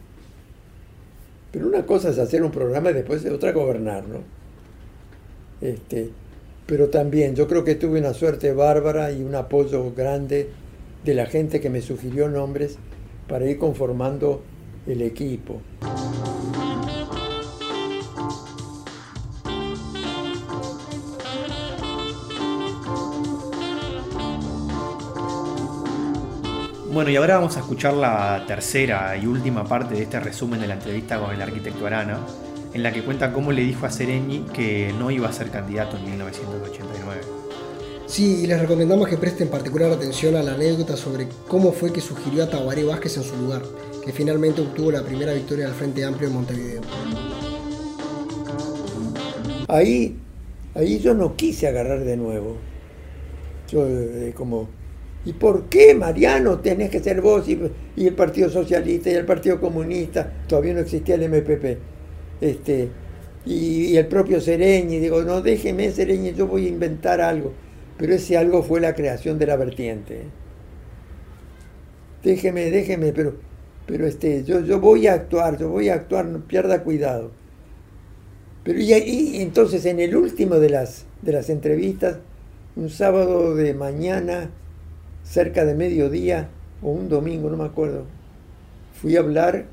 Pero 1.51 1.67
una 1.67 1.87
cosa 1.87 2.11
es 2.11 2.19
hacer 2.19 2.43
un 2.43 2.51
programa 2.51 2.91
y 2.91 2.95
después 2.95 3.23
de 3.23 3.31
otra 3.31 3.53
gobernar, 3.53 4.07
¿no? 4.07 4.19
Este, 5.61 6.11
pero 6.67 6.89
también 6.89 7.35
yo 7.35 7.49
creo 7.49 7.65
que 7.65 7.75
tuve 7.75 7.99
una 7.99 8.13
suerte 8.13 8.53
bárbara 8.53 9.11
y 9.11 9.23
un 9.23 9.35
apoyo 9.35 9.93
grande 9.95 10.51
de 11.05 11.15
la 11.15 11.27
gente 11.27 11.61
que 11.61 11.71
me 11.71 11.81
sugirió 11.81 12.29
nombres 12.29 12.79
para 13.27 13.47
ir 13.47 13.59
conformando 13.59 14.43
el 14.87 15.03
equipo. 15.03 15.61
Bueno, 26.99 27.13
y 27.13 27.17
ahora 27.17 27.37
vamos 27.37 27.57
a 27.57 27.61
escuchar 27.61 27.95
la 27.95 28.43
tercera 28.45 29.17
y 29.17 29.25
última 29.25 29.63
parte 29.63 29.95
de 29.95 30.03
este 30.03 30.19
resumen 30.19 30.61
de 30.61 30.67
la 30.67 30.75
entrevista 30.75 31.21
con 31.21 31.33
el 31.33 31.41
arquitecto 31.41 31.87
Arana, 31.87 32.19
en 32.75 32.83
la 32.83 32.93
que 32.93 33.05
cuenta 33.05 33.33
cómo 33.33 33.53
le 33.53 33.63
dijo 33.63 33.87
a 33.87 33.91
Sereni 33.93 34.41
que 34.53 34.93
no 34.99 35.09
iba 35.13 35.29
a 35.29 35.33
ser 35.33 35.49
candidato 35.49 35.97
en 35.97 36.07
1989. 36.07 37.21
Sí, 38.09 38.41
y 38.43 38.47
les 38.49 38.61
recomendamos 38.61 39.07
que 39.07 39.17
presten 39.17 39.47
particular 39.47 39.93
atención 39.93 40.35
a 40.35 40.43
la 40.43 40.55
anécdota 40.55 40.97
sobre 40.97 41.29
cómo 41.47 41.71
fue 41.71 41.93
que 41.93 42.01
sugirió 42.01 42.43
a 42.43 42.51
Tabaré 42.51 42.83
Vázquez 42.83 43.17
en 43.19 43.23
su 43.23 43.37
lugar, 43.37 43.63
que 44.05 44.11
finalmente 44.11 44.61
obtuvo 44.61 44.91
la 44.91 45.05
primera 45.05 45.33
victoria 45.33 45.67
del 45.67 45.75
Frente 45.75 46.05
Amplio 46.05 46.31
en 46.31 46.35
Montevideo. 46.35 46.81
Ahí, 49.69 50.17
ahí 50.75 50.99
yo 50.99 51.15
no 51.15 51.37
quise 51.37 51.69
agarrar 51.69 52.01
de 52.01 52.17
nuevo. 52.17 52.57
Yo 53.69 53.87
eh, 53.87 54.33
como 54.37 54.78
¿Y 55.25 55.33
por 55.33 55.65
qué, 55.65 55.95
Mariano, 55.95 56.61
tenés 56.61 56.91
que 56.91 57.01
ser 57.01 57.21
vos 57.21 57.49
y, 57.49 57.59
el 57.97 58.15
Partido 58.15 58.49
Socialista 58.49 59.11
y 59.11 59.15
el 59.15 59.27
Partido 59.27 59.61
Comunista? 59.61 60.33
Todavía 60.47 60.75
no 60.75 60.81
existía 60.81 61.17
el 61.17 61.29
MPP. 61.29 61.79
Este, 62.41 62.89
y, 63.45 63.97
el 63.97 64.07
propio 64.07 64.41
Sereñi. 64.41 64.99
Digo, 64.99 65.23
no, 65.23 65.41
déjeme, 65.41 65.91
Sereñi, 65.91 66.33
yo 66.33 66.47
voy 66.47 66.67
a 66.67 66.69
inventar 66.69 67.21
algo. 67.21 67.53
Pero 67.99 68.15
ese 68.15 68.37
algo 68.37 68.63
fue 68.63 68.81
la 68.81 68.95
creación 68.95 69.39
de 69.39 69.47
la 69.47 69.57
vertiente. 69.57 70.23
Déjeme, 72.23 72.71
déjeme, 72.71 73.13
pero, 73.13 73.35
pero 73.87 74.07
este, 74.07 74.45
yo, 74.45 74.61
yo 74.61 74.81
voy 74.81 75.09
a 75.09 75.15
actuar, 75.15 75.59
yo 75.59 75.69
voy 75.69 75.89
a 75.89 75.95
actuar, 75.95 76.27
no 76.27 76.47
pierda 76.47 76.83
cuidado. 76.85 77.33
Pero 78.65 78.79
y, 78.79 78.93
y 78.93 79.43
entonces 79.43 79.85
en 79.87 79.99
el 79.99 80.17
último 80.17 80.57
de 80.57 80.71
las, 80.71 81.07
de 81.23 81.33
las 81.33 81.51
entrevistas, 81.51 82.19
un 82.77 82.91
sábado 82.91 83.55
de 83.55 83.75
mañana, 83.75 84.51
cerca 85.29 85.65
de 85.65 85.75
mediodía 85.75 86.49
o 86.83 86.91
un 86.91 87.09
domingo, 87.09 87.51
no 87.51 87.57
me 87.57 87.65
acuerdo, 87.65 88.05
fui 89.01 89.17
a 89.17 89.21
hablar 89.21 89.67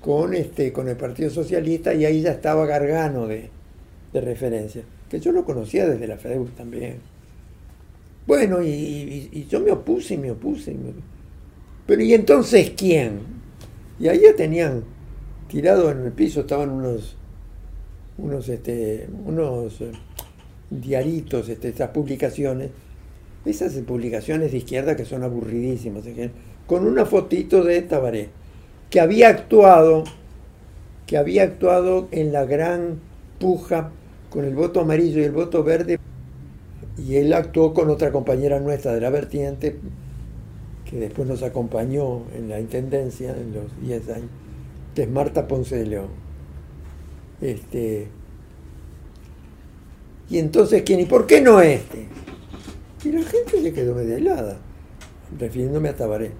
con, 0.00 0.34
este, 0.34 0.72
con 0.72 0.88
el 0.88 0.96
Partido 0.96 1.30
Socialista 1.30 1.92
y 1.94 2.04
ahí 2.04 2.22
ya 2.22 2.32
estaba 2.32 2.66
Gargano 2.66 3.26
de, 3.26 3.50
referencia, 4.12 4.82
que 5.08 5.20
yo 5.20 5.30
lo 5.32 5.44
conocía 5.44 5.86
desde 5.86 6.06
la 6.06 6.16
FEDEU 6.16 6.46
también. 6.56 6.96
Bueno, 8.26 8.62
y, 8.62 9.46
yo 9.48 9.60
me 9.60 9.70
opuse 9.70 10.14
y 10.14 10.18
me 10.18 10.30
opuse. 10.32 10.74
Pero 11.86 12.02
¿y 12.02 12.14
entonces 12.14 12.72
quién? 12.76 13.20
Y 14.00 14.08
ahí 14.08 14.20
ya 14.22 14.34
tenían 14.34 14.82
tirado 15.48 15.90
en 15.90 16.04
el 16.04 16.12
piso, 16.12 16.40
estaban 16.40 16.70
unos, 16.70 17.16
unos, 18.18 18.48
este, 18.48 19.08
unos 19.24 19.80
eh, 19.80 19.92
diaritos, 20.68 21.48
este, 21.48 21.68
estas 21.68 21.90
publicaciones, 21.90 22.70
esas 23.44 23.72
publicaciones 23.74 24.52
de 24.52 24.58
izquierda 24.58 24.96
que 24.96 25.04
son 25.04 25.22
aburridísimas, 25.22 26.04
con 26.66 26.86
una 26.86 27.06
fotito 27.06 27.64
de 27.64 27.82
Tabaré, 27.82 28.28
que 28.90 29.00
había 29.00 29.28
actuado 29.28 30.04
que 31.08 31.16
había 31.16 31.42
actuado 31.42 32.06
en 32.10 32.32
la 32.32 32.44
gran 32.44 33.00
puja 33.40 33.90
con 34.28 34.44
el 34.44 34.54
voto 34.54 34.80
amarillo 34.80 35.20
y 35.20 35.24
el 35.24 35.32
voto 35.32 35.64
verde, 35.64 35.98
y 36.98 37.16
él 37.16 37.32
actuó 37.32 37.72
con 37.72 37.88
otra 37.88 38.12
compañera 38.12 38.60
nuestra 38.60 38.92
de 38.92 39.00
la 39.00 39.08
vertiente, 39.08 39.78
que 40.84 40.98
después 40.98 41.26
nos 41.26 41.42
acompañó 41.42 42.24
en 42.36 42.50
la 42.50 42.60
intendencia 42.60 43.34
en 43.34 43.54
los 43.54 43.64
10 43.82 44.08
años, 44.10 44.30
que 44.94 45.04
es 45.04 45.10
Marta 45.10 45.48
Ponce. 45.48 45.98
Este, 47.40 48.08
y 50.28 50.38
entonces, 50.38 50.82
¿quién? 50.82 51.00
¿Y 51.00 51.06
por 51.06 51.26
qué 51.26 51.40
no 51.40 51.62
este? 51.62 52.06
Y 53.04 53.12
la 53.12 53.22
gente 53.22 53.62
se 53.62 53.72
quedó 53.72 53.94
medio 53.94 54.16
helada, 54.16 54.58
refiriéndome 55.38 55.90
a 55.90 55.96
Tabaré. 55.96 56.32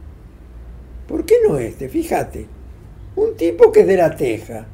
¿Por 1.06 1.24
qué 1.24 1.36
no 1.46 1.56
este? 1.58 1.88
Fíjate, 1.88 2.46
un 3.16 3.36
tipo 3.36 3.72
que 3.72 3.80
es 3.80 3.86
de 3.86 3.96
la 3.96 4.14
Teja, 4.16 4.66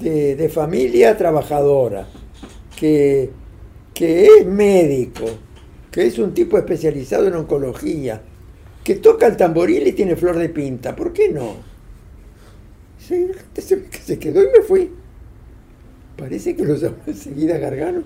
de, 0.00 0.36
de 0.36 0.48
familia 0.48 1.16
trabajadora, 1.16 2.06
que, 2.78 3.30
que 3.94 4.26
es 4.26 4.46
médico, 4.46 5.24
que 5.90 6.06
es 6.06 6.18
un 6.18 6.34
tipo 6.34 6.58
especializado 6.58 7.26
en 7.28 7.34
oncología, 7.34 8.20
que 8.84 8.96
toca 8.96 9.26
el 9.26 9.36
tamboril 9.36 9.86
y 9.86 9.92
tiene 9.92 10.14
flor 10.14 10.36
de 10.36 10.48
pinta, 10.48 10.94
¿por 10.94 11.12
qué 11.12 11.30
no? 11.30 11.56
La 13.10 13.34
gente 13.34 13.62
se, 13.62 14.18
quedó 14.18 14.42
y 14.42 14.46
me 14.46 14.62
fui. 14.62 14.90
Parece 16.16 16.56
que 16.56 16.64
lo 16.64 16.74
llamó 16.74 16.96
enseguida 17.06 17.58
Gargano. 17.58 18.02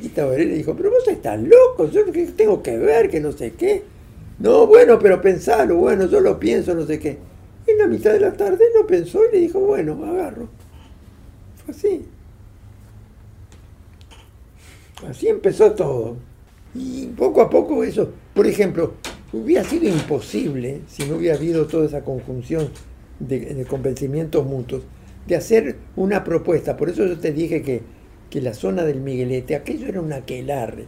Y 0.00 0.08
Tabaré 0.08 0.44
le 0.44 0.54
dijo, 0.54 0.74
pero 0.76 0.90
vos 0.90 1.06
estás 1.08 1.40
loco, 1.40 1.90
yo 1.90 2.02
tengo 2.36 2.62
que 2.62 2.76
ver, 2.78 3.10
que 3.10 3.20
no 3.20 3.32
sé 3.32 3.52
qué. 3.52 3.82
No, 4.38 4.66
bueno, 4.66 4.98
pero 4.98 5.20
pensalo, 5.20 5.76
bueno, 5.76 6.06
yo 6.06 6.20
lo 6.20 6.38
pienso, 6.38 6.74
no 6.74 6.86
sé 6.86 6.98
qué. 6.98 7.18
En 7.66 7.78
la 7.78 7.86
mitad 7.86 8.12
de 8.12 8.20
la 8.20 8.32
tarde 8.32 8.64
lo 8.74 8.86
pensó 8.86 9.20
y 9.24 9.32
le 9.32 9.40
dijo, 9.40 9.60
bueno, 9.60 10.04
agarro. 10.04 10.48
Fue 11.64 11.74
así. 11.74 12.06
Así 15.08 15.28
empezó 15.28 15.72
todo. 15.72 16.16
Y 16.74 17.06
poco 17.06 17.40
a 17.40 17.50
poco 17.50 17.82
eso, 17.82 18.10
por 18.34 18.46
ejemplo, 18.46 18.94
hubiera 19.32 19.64
sido 19.64 19.88
imposible, 19.88 20.82
si 20.88 21.04
no 21.04 21.16
hubiera 21.16 21.36
habido 21.36 21.66
toda 21.66 21.86
esa 21.86 22.02
conjunción 22.02 22.70
de, 23.18 23.64
convencimientos 23.68 24.44
mutuos, 24.46 24.82
de 25.26 25.36
hacer 25.36 25.76
una 25.96 26.22
propuesta. 26.24 26.76
Por 26.76 26.90
eso 26.90 27.06
yo 27.06 27.18
te 27.18 27.32
dije 27.32 27.62
que, 27.62 27.82
que 28.30 28.40
la 28.40 28.54
zona 28.54 28.84
del 28.84 29.00
Miguelete, 29.00 29.54
aquello 29.54 29.86
era 29.86 30.00
un 30.00 30.12
aquelarre. 30.12 30.86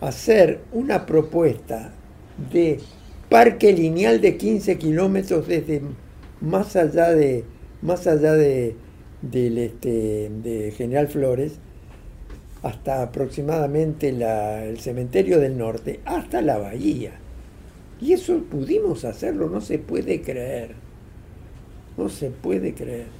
Hacer 0.00 0.60
una 0.72 1.06
propuesta 1.06 1.92
de 2.52 2.80
parque 3.28 3.72
lineal 3.72 4.20
de 4.20 4.36
15 4.36 4.78
kilómetros 4.78 5.46
desde 5.46 5.82
más 6.40 6.74
allá 6.76 7.10
de 7.12 7.44
más 7.82 8.06
allá 8.06 8.34
de, 8.34 8.76
este, 9.32 10.30
de 10.42 10.72
General 10.76 11.08
Flores 11.08 11.58
hasta 12.62 13.02
aproximadamente 13.02 14.10
el 14.10 14.78
cementerio 14.80 15.38
del 15.38 15.56
norte, 15.56 16.00
hasta 16.04 16.42
la 16.42 16.58
bahía. 16.58 17.12
Y 18.00 18.12
eso 18.12 18.42
pudimos 18.50 19.04
hacerlo, 19.04 19.48
no 19.48 19.60
se 19.60 19.78
puede 19.78 20.20
creer. 20.20 20.74
No 21.96 22.08
se 22.08 22.30
puede 22.30 22.74
creer. 22.74 23.19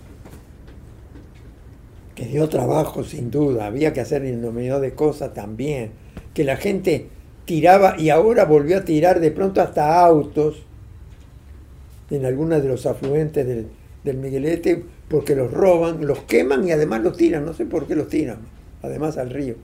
Que 2.20 2.26
dio 2.26 2.50
trabajo 2.50 3.02
sin 3.02 3.30
duda, 3.30 3.64
había 3.64 3.94
que 3.94 4.02
hacer 4.02 4.20
número 4.24 4.78
de 4.78 4.92
cosas 4.92 5.32
también. 5.32 5.92
Que 6.34 6.44
la 6.44 6.58
gente 6.58 7.06
tiraba 7.46 7.98
y 7.98 8.10
ahora 8.10 8.44
volvió 8.44 8.76
a 8.76 8.84
tirar 8.84 9.20
de 9.20 9.30
pronto 9.30 9.62
hasta 9.62 10.04
autos 10.04 10.66
en 12.10 12.26
algunos 12.26 12.62
de 12.62 12.68
los 12.68 12.84
afluentes 12.84 13.46
del, 13.46 13.68
del 14.04 14.18
Miguelete 14.18 14.84
porque 15.08 15.34
los 15.34 15.50
roban, 15.50 16.06
los 16.06 16.18
queman 16.24 16.68
y 16.68 16.72
además 16.72 17.00
los 17.00 17.16
tiran, 17.16 17.46
no 17.46 17.54
sé 17.54 17.64
por 17.64 17.86
qué 17.86 17.96
los 17.96 18.10
tiran, 18.10 18.40
además 18.82 19.16
al 19.16 19.30
río. 19.30 19.54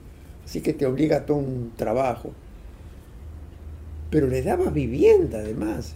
Así 0.43 0.61
que 0.61 0.73
te 0.73 0.87
obliga 0.87 1.17
a 1.17 1.25
todo 1.27 1.37
un 1.37 1.73
trabajo. 1.75 2.31
Pero 4.09 4.25
le 4.25 4.41
dabas 4.41 4.73
vivienda 4.73 5.37
además. 5.37 5.93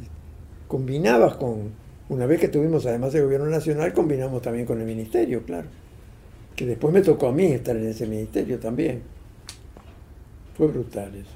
Combinabas 0.68 1.38
con, 1.38 1.72
una 2.10 2.28
vez 2.28 2.40
que 2.40 2.50
tuvimos 2.50 2.86
además 2.86 3.16
el 3.16 3.24
gobierno 3.24 3.48
nacional, 3.48 3.94
combinamos 3.94 4.44
también 4.44 4.68
con 4.68 4.80
el 4.80 4.86
ministerio, 4.86 5.42
claro. 5.44 5.81
Que 6.56 6.66
después 6.66 6.94
me 6.94 7.02
tocó 7.02 7.28
a 7.28 7.32
mí 7.32 7.46
estar 7.46 7.76
en 7.76 7.88
ese 7.88 8.06
ministerio 8.06 8.60
también. 8.60 9.02
Fue 10.56 10.68
brutal 10.68 11.16
eso. 11.16 11.32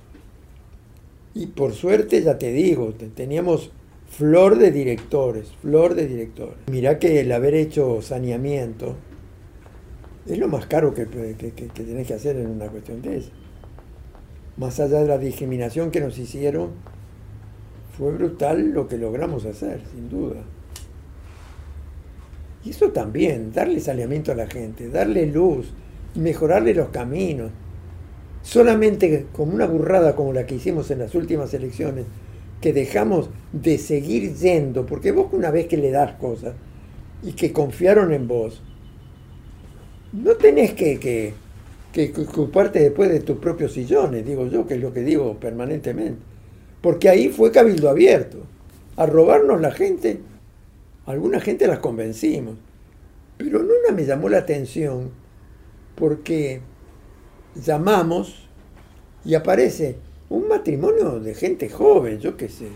Y 1.33 1.47
por 1.47 1.73
suerte, 1.73 2.21
ya 2.21 2.37
te 2.37 2.51
digo, 2.51 2.93
teníamos 3.15 3.71
flor 4.07 4.57
de 4.57 4.71
directores, 4.71 5.51
flor 5.61 5.95
de 5.95 6.07
directores. 6.07 6.55
Mirá 6.71 6.99
que 6.99 7.19
el 7.19 7.31
haber 7.31 7.55
hecho 7.55 8.01
saneamiento 8.01 8.95
es 10.25 10.37
lo 10.39 10.47
más 10.47 10.65
caro 10.65 10.93
que, 10.93 11.05
que, 11.07 11.51
tenés 11.51 12.07
que 12.07 12.13
hacer 12.13 12.37
en 12.37 12.47
una 12.47 12.67
cuestión 12.67 13.01
de 13.01 13.17
esa. 13.17 13.31
Más 14.57 14.79
allá 14.79 15.01
de 15.01 15.07
la 15.07 15.17
discriminación 15.17 15.91
que 15.91 15.99
nos 15.99 16.17
hicieron, 16.17 16.71
fue 17.97 18.11
brutal 18.11 18.71
lo 18.71 18.87
que 18.87 18.97
logramos 18.97 19.45
hacer, 19.45 19.81
sin 19.93 20.09
duda. 20.09 20.41
Y 22.65 22.71
eso 22.71 22.89
también, 22.89 23.51
darle 23.53 23.79
saneamiento 23.79 24.31
a 24.31 24.35
la 24.35 24.47
gente, 24.47 24.89
darle 24.89 25.27
luz, 25.27 25.71
mejorarle 26.15 26.73
los 26.73 26.89
caminos, 26.89 27.51
solamente 28.41 29.27
como 29.31 29.53
una 29.53 29.67
burrada 29.67 30.15
como 30.15 30.33
la 30.33 30.47
que 30.47 30.55
hicimos 30.55 30.89
en 30.89 30.99
las 30.99 31.13
últimas 31.13 31.53
elecciones, 31.53 32.05
que 32.61 32.73
dejamos 32.73 33.29
de 33.53 33.77
seguir 33.77 34.33
yendo, 34.33 34.87
porque 34.87 35.11
vos 35.11 35.27
una 35.31 35.51
vez 35.51 35.67
que 35.67 35.77
le 35.77 35.91
das 35.91 36.13
cosas 36.13 36.55
y 37.21 37.33
que 37.33 37.53
confiaron 37.53 38.11
en 38.11 38.27
vos, 38.27 38.63
no 40.11 40.33
tenés 40.33 40.73
que, 40.73 40.99
que, 40.99 41.33
que 41.93 42.13
ocuparte 42.21 42.79
después 42.79 43.11
de 43.11 43.19
tus 43.19 43.37
propios 43.37 43.73
sillones, 43.73 44.25
digo 44.25 44.47
yo, 44.47 44.65
que 44.65 44.75
es 44.75 44.81
lo 44.81 44.91
que 44.91 45.01
digo 45.01 45.39
permanentemente. 45.39 46.19
Porque 46.81 47.09
ahí 47.09 47.29
fue 47.29 47.51
cabildo 47.51 47.89
abierto. 47.89 48.39
A 48.95 49.05
robarnos 49.05 49.59
la 49.59 49.71
gente, 49.71 50.19
alguna 51.05 51.39
gente 51.39 51.67
las 51.67 51.79
convencimos. 51.79 52.55
Pero 53.37 53.59
en 53.59 53.65
una 53.65 53.95
me 53.95 54.05
llamó 54.05 54.29
la 54.29 54.39
atención 54.39 55.11
porque 55.95 56.61
llamamos 57.55 58.47
y 59.23 59.35
aparece 59.35 59.97
un 60.29 60.47
matrimonio 60.47 61.19
de 61.19 61.33
gente 61.33 61.69
joven, 61.69 62.19
yo 62.19 62.37
qué 62.37 62.49
sé, 62.49 62.67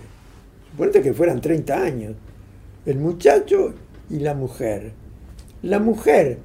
suponete 0.70 1.02
que 1.02 1.14
fueran 1.14 1.42
30 1.42 1.82
años, 1.82 2.16
el 2.86 2.98
muchacho 2.98 3.74
y 4.10 4.20
la 4.20 4.34
mujer. 4.34 4.92
La 5.62 5.80
mujer 5.80 6.38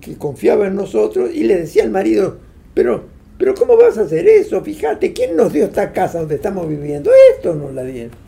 que 0.00 0.16
confiaba 0.16 0.66
en 0.66 0.76
nosotros 0.76 1.30
y 1.32 1.44
le 1.44 1.56
decía 1.56 1.82
al 1.82 1.90
marido, 1.90 2.38
pero, 2.74 3.04
pero 3.38 3.54
¿cómo 3.54 3.76
vas 3.76 3.98
a 3.98 4.02
hacer 4.02 4.28
eso? 4.28 4.62
Fíjate, 4.62 5.12
¿quién 5.12 5.36
nos 5.36 5.52
dio 5.52 5.64
esta 5.64 5.92
casa 5.92 6.20
donde 6.20 6.36
estamos 6.36 6.68
viviendo? 6.68 7.10
Esto 7.34 7.54
nos 7.54 7.72
la 7.72 7.82
dieron. 7.82 8.21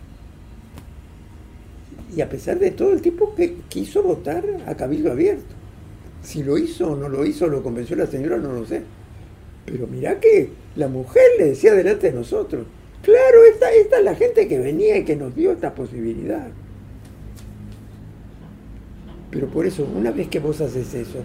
Y 2.16 2.20
a 2.20 2.28
pesar 2.28 2.58
de 2.58 2.70
todo, 2.70 2.92
el 2.92 3.02
tipo 3.02 3.34
que 3.34 3.56
quiso 3.68 4.02
votar 4.02 4.44
a 4.66 4.74
Cabildo 4.76 5.10
Abierto. 5.10 5.54
Si 6.22 6.42
lo 6.42 6.56
hizo 6.56 6.92
o 6.92 6.96
no 6.96 7.08
lo 7.08 7.26
hizo, 7.26 7.46
lo 7.48 7.62
convenció 7.62 7.96
la 7.96 8.06
señora, 8.06 8.38
no 8.38 8.52
lo 8.52 8.66
sé. 8.66 8.82
Pero 9.66 9.86
mirá 9.86 10.20
que 10.20 10.50
la 10.76 10.88
mujer 10.88 11.24
le 11.38 11.46
decía 11.46 11.74
delante 11.74 12.08
de 12.08 12.16
nosotros, 12.16 12.66
claro, 13.02 13.44
esta, 13.44 13.72
esta 13.72 13.98
es 13.98 14.04
la 14.04 14.14
gente 14.14 14.46
que 14.46 14.58
venía 14.58 14.96
y 14.96 15.04
que 15.04 15.16
nos 15.16 15.34
dio 15.34 15.52
esta 15.52 15.74
posibilidad. 15.74 16.48
Pero 19.30 19.48
por 19.48 19.66
eso, 19.66 19.86
una 19.96 20.12
vez 20.12 20.28
que 20.28 20.38
vos 20.38 20.60
haces 20.60 20.94
eso, 20.94 21.18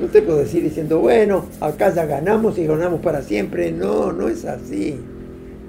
no 0.00 0.06
te 0.06 0.22
puedo 0.22 0.38
decir 0.38 0.62
diciendo, 0.62 1.00
bueno, 1.00 1.46
acá 1.60 1.92
ya 1.92 2.06
ganamos 2.06 2.58
y 2.58 2.66
ganamos 2.66 3.00
para 3.00 3.22
siempre. 3.22 3.72
No, 3.72 4.12
no 4.12 4.28
es 4.28 4.44
así. 4.44 4.96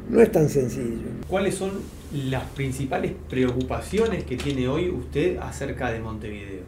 No 0.10 0.22
es 0.22 0.32
tan 0.32 0.50
sencillo. 0.50 1.08
¿Cuáles 1.28 1.56
son 1.56 1.72
las 2.14 2.46
principales 2.52 3.14
preocupaciones 3.30 4.24
que 4.24 4.38
tiene 4.38 4.68
hoy 4.68 4.90
usted 4.90 5.38
acerca 5.38 5.92
de 5.92 6.00
Montevideo? 6.00 6.64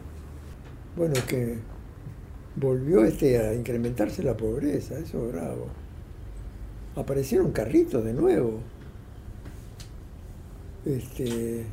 Bueno, 0.96 1.14
que 1.26 1.58
volvió 2.56 3.04
este 3.04 3.38
a 3.38 3.54
incrementarse 3.54 4.22
la 4.22 4.36
pobreza, 4.36 4.98
eso 4.98 5.26
es 5.26 5.32
bravo. 5.32 5.68
Aparecieron 6.96 7.52
carritos 7.52 8.04
de 8.04 8.12
nuevo. 8.12 8.60
Este, 10.84 11.64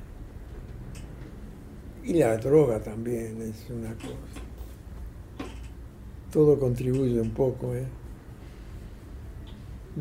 y 2.03 2.13
la 2.13 2.37
droga 2.37 2.79
también 2.79 3.41
es 3.41 3.69
una 3.69 3.93
cosa. 3.95 4.41
Todo 6.31 6.59
contribuye 6.59 7.19
un 7.19 7.31
poco, 7.31 7.73
¿eh? 7.73 7.85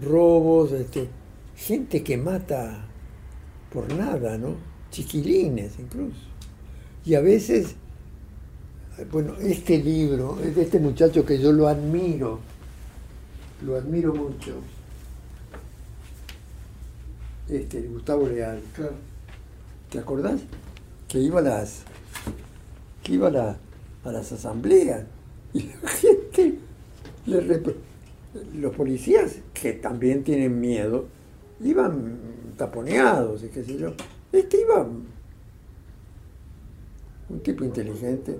Robos, 0.00 0.72
este, 0.72 1.08
gente 1.56 2.02
que 2.02 2.16
mata 2.16 2.85
por 3.76 3.92
nada, 3.92 4.38
¿no? 4.38 4.54
Chiquilines 4.90 5.78
incluso. 5.78 6.16
Y 7.04 7.14
a 7.14 7.20
veces 7.20 7.76
bueno, 9.12 9.34
este 9.38 9.76
libro 9.76 10.38
es 10.42 10.56
de 10.56 10.62
este 10.62 10.80
muchacho 10.80 11.26
que 11.26 11.38
yo 11.38 11.52
lo 11.52 11.68
admiro, 11.68 12.40
lo 13.62 13.76
admiro 13.76 14.14
mucho. 14.14 14.54
Este, 17.50 17.82
Gustavo 17.82 18.26
Leal. 18.26 18.62
Claro. 18.74 18.94
¿Te 19.90 19.98
acordás? 19.98 20.40
Que 21.06 21.18
iba 21.18 21.40
a 21.40 21.42
las. 21.42 21.82
que 23.02 23.12
iba 23.12 23.28
a 23.28 23.30
la 23.30 23.58
a 24.04 24.12
las 24.12 24.32
asambleas. 24.32 25.04
Y 25.52 25.70
la 25.82 25.88
gente, 25.88 26.58
los 28.58 28.74
policías, 28.74 29.36
que 29.54 29.72
también 29.72 30.22
tienen 30.22 30.60
miedo, 30.60 31.06
iban 31.62 32.18
taponeados 32.56 33.44
y 33.44 33.48
qué 33.48 33.62
sé 33.64 33.76
yo. 33.76 33.92
Este 34.32 34.60
iba 34.60 34.86
un 37.28 37.40
tipo 37.40 37.64
inteligente 37.64 38.38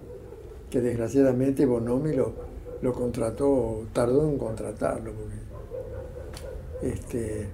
que 0.71 0.81
desgraciadamente 0.81 1.67
Bonomi 1.67 2.13
lo, 2.15 2.93
contrató, 2.93 3.87
tardó 3.93 4.29
en 4.29 4.39
contratarlo 4.39 5.13
porque 5.13 5.37
este 6.83 7.49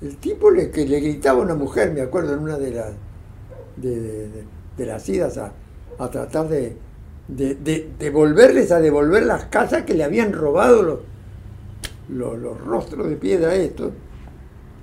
el 0.00 0.16
tipo 0.16 0.50
le, 0.50 0.70
que 0.70 0.84
le 0.86 1.00
gritaba 1.00 1.40
a 1.40 1.44
una 1.44 1.54
mujer, 1.54 1.92
me 1.92 2.00
acuerdo 2.00 2.34
en 2.34 2.40
una 2.40 2.58
de 2.58 2.70
las 2.72 2.92
de, 3.76 4.44
las 4.78 5.08
idas 5.08 5.38
a, 5.38 5.52
tratar 6.10 6.48
de, 6.48 6.76
de, 7.28 7.90
devolverles 7.98 8.70
a 8.72 8.80
devolver 8.80 9.24
las 9.24 9.46
casas 9.46 9.84
que 9.84 9.94
le 9.94 10.04
habían 10.04 10.32
robado 10.32 10.82
los, 10.82 10.98
los, 12.08 12.60
rostros 12.60 13.08
de 13.08 13.16
piedra 13.16 13.54
estos. 13.54 13.92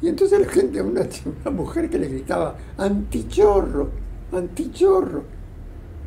Y 0.01 0.07
entonces 0.07 0.39
la 0.39 0.47
gente, 0.47 0.81
una, 0.81 1.01
una 1.41 1.51
mujer 1.51 1.89
que 1.89 1.99
le 1.99 2.07
gritaba, 2.07 2.55
antichorro, 2.77 3.89
antichorro. 4.31 5.23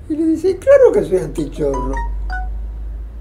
Y 0.09 0.17
le 0.17 0.27
dice, 0.27 0.59
claro 0.59 0.93
que 0.93 1.05
soy 1.05 1.19
antichorro. 1.19 1.95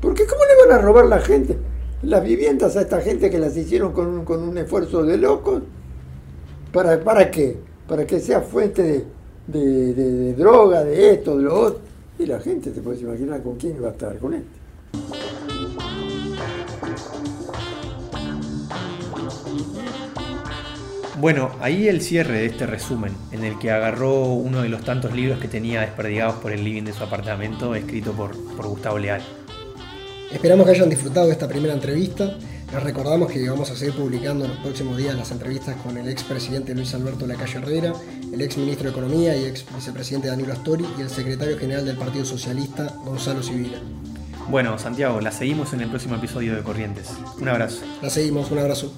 Porque 0.02 0.26
¿cómo 0.26 0.42
le 0.44 0.68
van 0.68 0.80
a 0.80 0.82
robar 0.82 1.06
la 1.06 1.20
gente? 1.20 1.58
Las 2.02 2.24
viviendas 2.24 2.76
a 2.76 2.82
esta 2.82 3.00
gente 3.00 3.30
que 3.30 3.40
las 3.40 3.56
hicieron 3.56 3.94
con 3.94 4.08
un, 4.08 4.26
con 4.26 4.44
un 4.44 4.58
esfuerzo 4.58 5.04
de 5.04 5.18
locos. 5.18 5.64
¿Para, 6.74 7.00
¿Para 7.02 7.32
qué? 7.32 7.58
Para 7.88 8.06
que 8.06 8.20
sea 8.20 8.42
fuente 8.42 9.06
de, 9.48 9.94
de 9.94 10.34
droga, 10.34 10.84
de 10.84 11.12
esto, 11.12 11.38
de 11.38 11.44
lo 11.44 11.58
otro. 11.58 11.80
Y 12.20 12.26
la 12.26 12.40
gente, 12.40 12.72
te 12.72 12.82
puedes 12.82 13.02
imaginar 13.02 13.42
con 13.42 13.56
quién 13.56 13.78
iba 13.78 13.90
a 13.90 13.92
estar, 13.92 14.18
con 14.18 14.34
este. 14.34 15.33
Bueno, 21.24 21.52
ahí 21.62 21.88
el 21.88 22.02
cierre 22.02 22.40
de 22.40 22.48
este 22.48 22.66
resumen, 22.66 23.14
en 23.32 23.46
el 23.46 23.58
que 23.58 23.72
agarró 23.72 24.26
uno 24.26 24.62
de 24.62 24.68
los 24.68 24.84
tantos 24.84 25.14
libros 25.14 25.40
que 25.40 25.48
tenía 25.48 25.80
desperdigados 25.80 26.36
por 26.42 26.52
el 26.52 26.66
living 26.66 26.84
de 26.84 26.92
su 26.92 27.02
apartamento, 27.02 27.76
escrito 27.76 28.12
por, 28.12 28.36
por 28.58 28.68
Gustavo 28.68 29.00
Leal. 29.00 29.22
Esperamos 30.34 30.66
que 30.66 30.74
hayan 30.74 30.90
disfrutado 30.90 31.28
de 31.28 31.32
esta 31.32 31.48
primera 31.48 31.74
entrevista. 31.74 32.38
Les 32.74 32.84
recordamos 32.84 33.32
que 33.32 33.50
vamos 33.50 33.72
a 33.72 33.76
seguir 33.78 33.96
publicando 33.96 34.44
en 34.44 34.52
los 34.52 34.60
próximos 34.60 34.98
días 34.98 35.16
las 35.16 35.32
entrevistas 35.32 35.78
con 35.78 35.96
el 35.96 36.10
expresidente 36.10 36.76
Luis 36.76 36.94
Alberto 36.94 37.26
Lacalle 37.26 37.58
Herrera, 37.58 37.94
el 38.34 38.42
ex 38.42 38.58
ministro 38.58 38.84
de 38.84 38.92
Economía 38.92 39.34
y 39.34 39.46
ex 39.46 39.64
vicepresidente 39.74 40.28
Danilo 40.28 40.52
Astori 40.52 40.86
y 41.00 41.04
el 41.04 41.10
secretario 41.10 41.58
general 41.58 41.86
del 41.86 41.96
Partido 41.96 42.26
Socialista 42.26 42.98
Gonzalo 43.06 43.42
Civila. 43.42 43.78
Bueno, 44.50 44.78
Santiago, 44.78 45.22
la 45.22 45.32
seguimos 45.32 45.72
en 45.72 45.80
el 45.80 45.90
próximo 45.90 46.16
episodio 46.16 46.54
de 46.54 46.64
Corrientes. 46.64 47.12
Un 47.40 47.48
abrazo. 47.48 47.78
La 48.02 48.10
seguimos, 48.10 48.52
un 48.52 48.60
abrazo. 48.60 48.94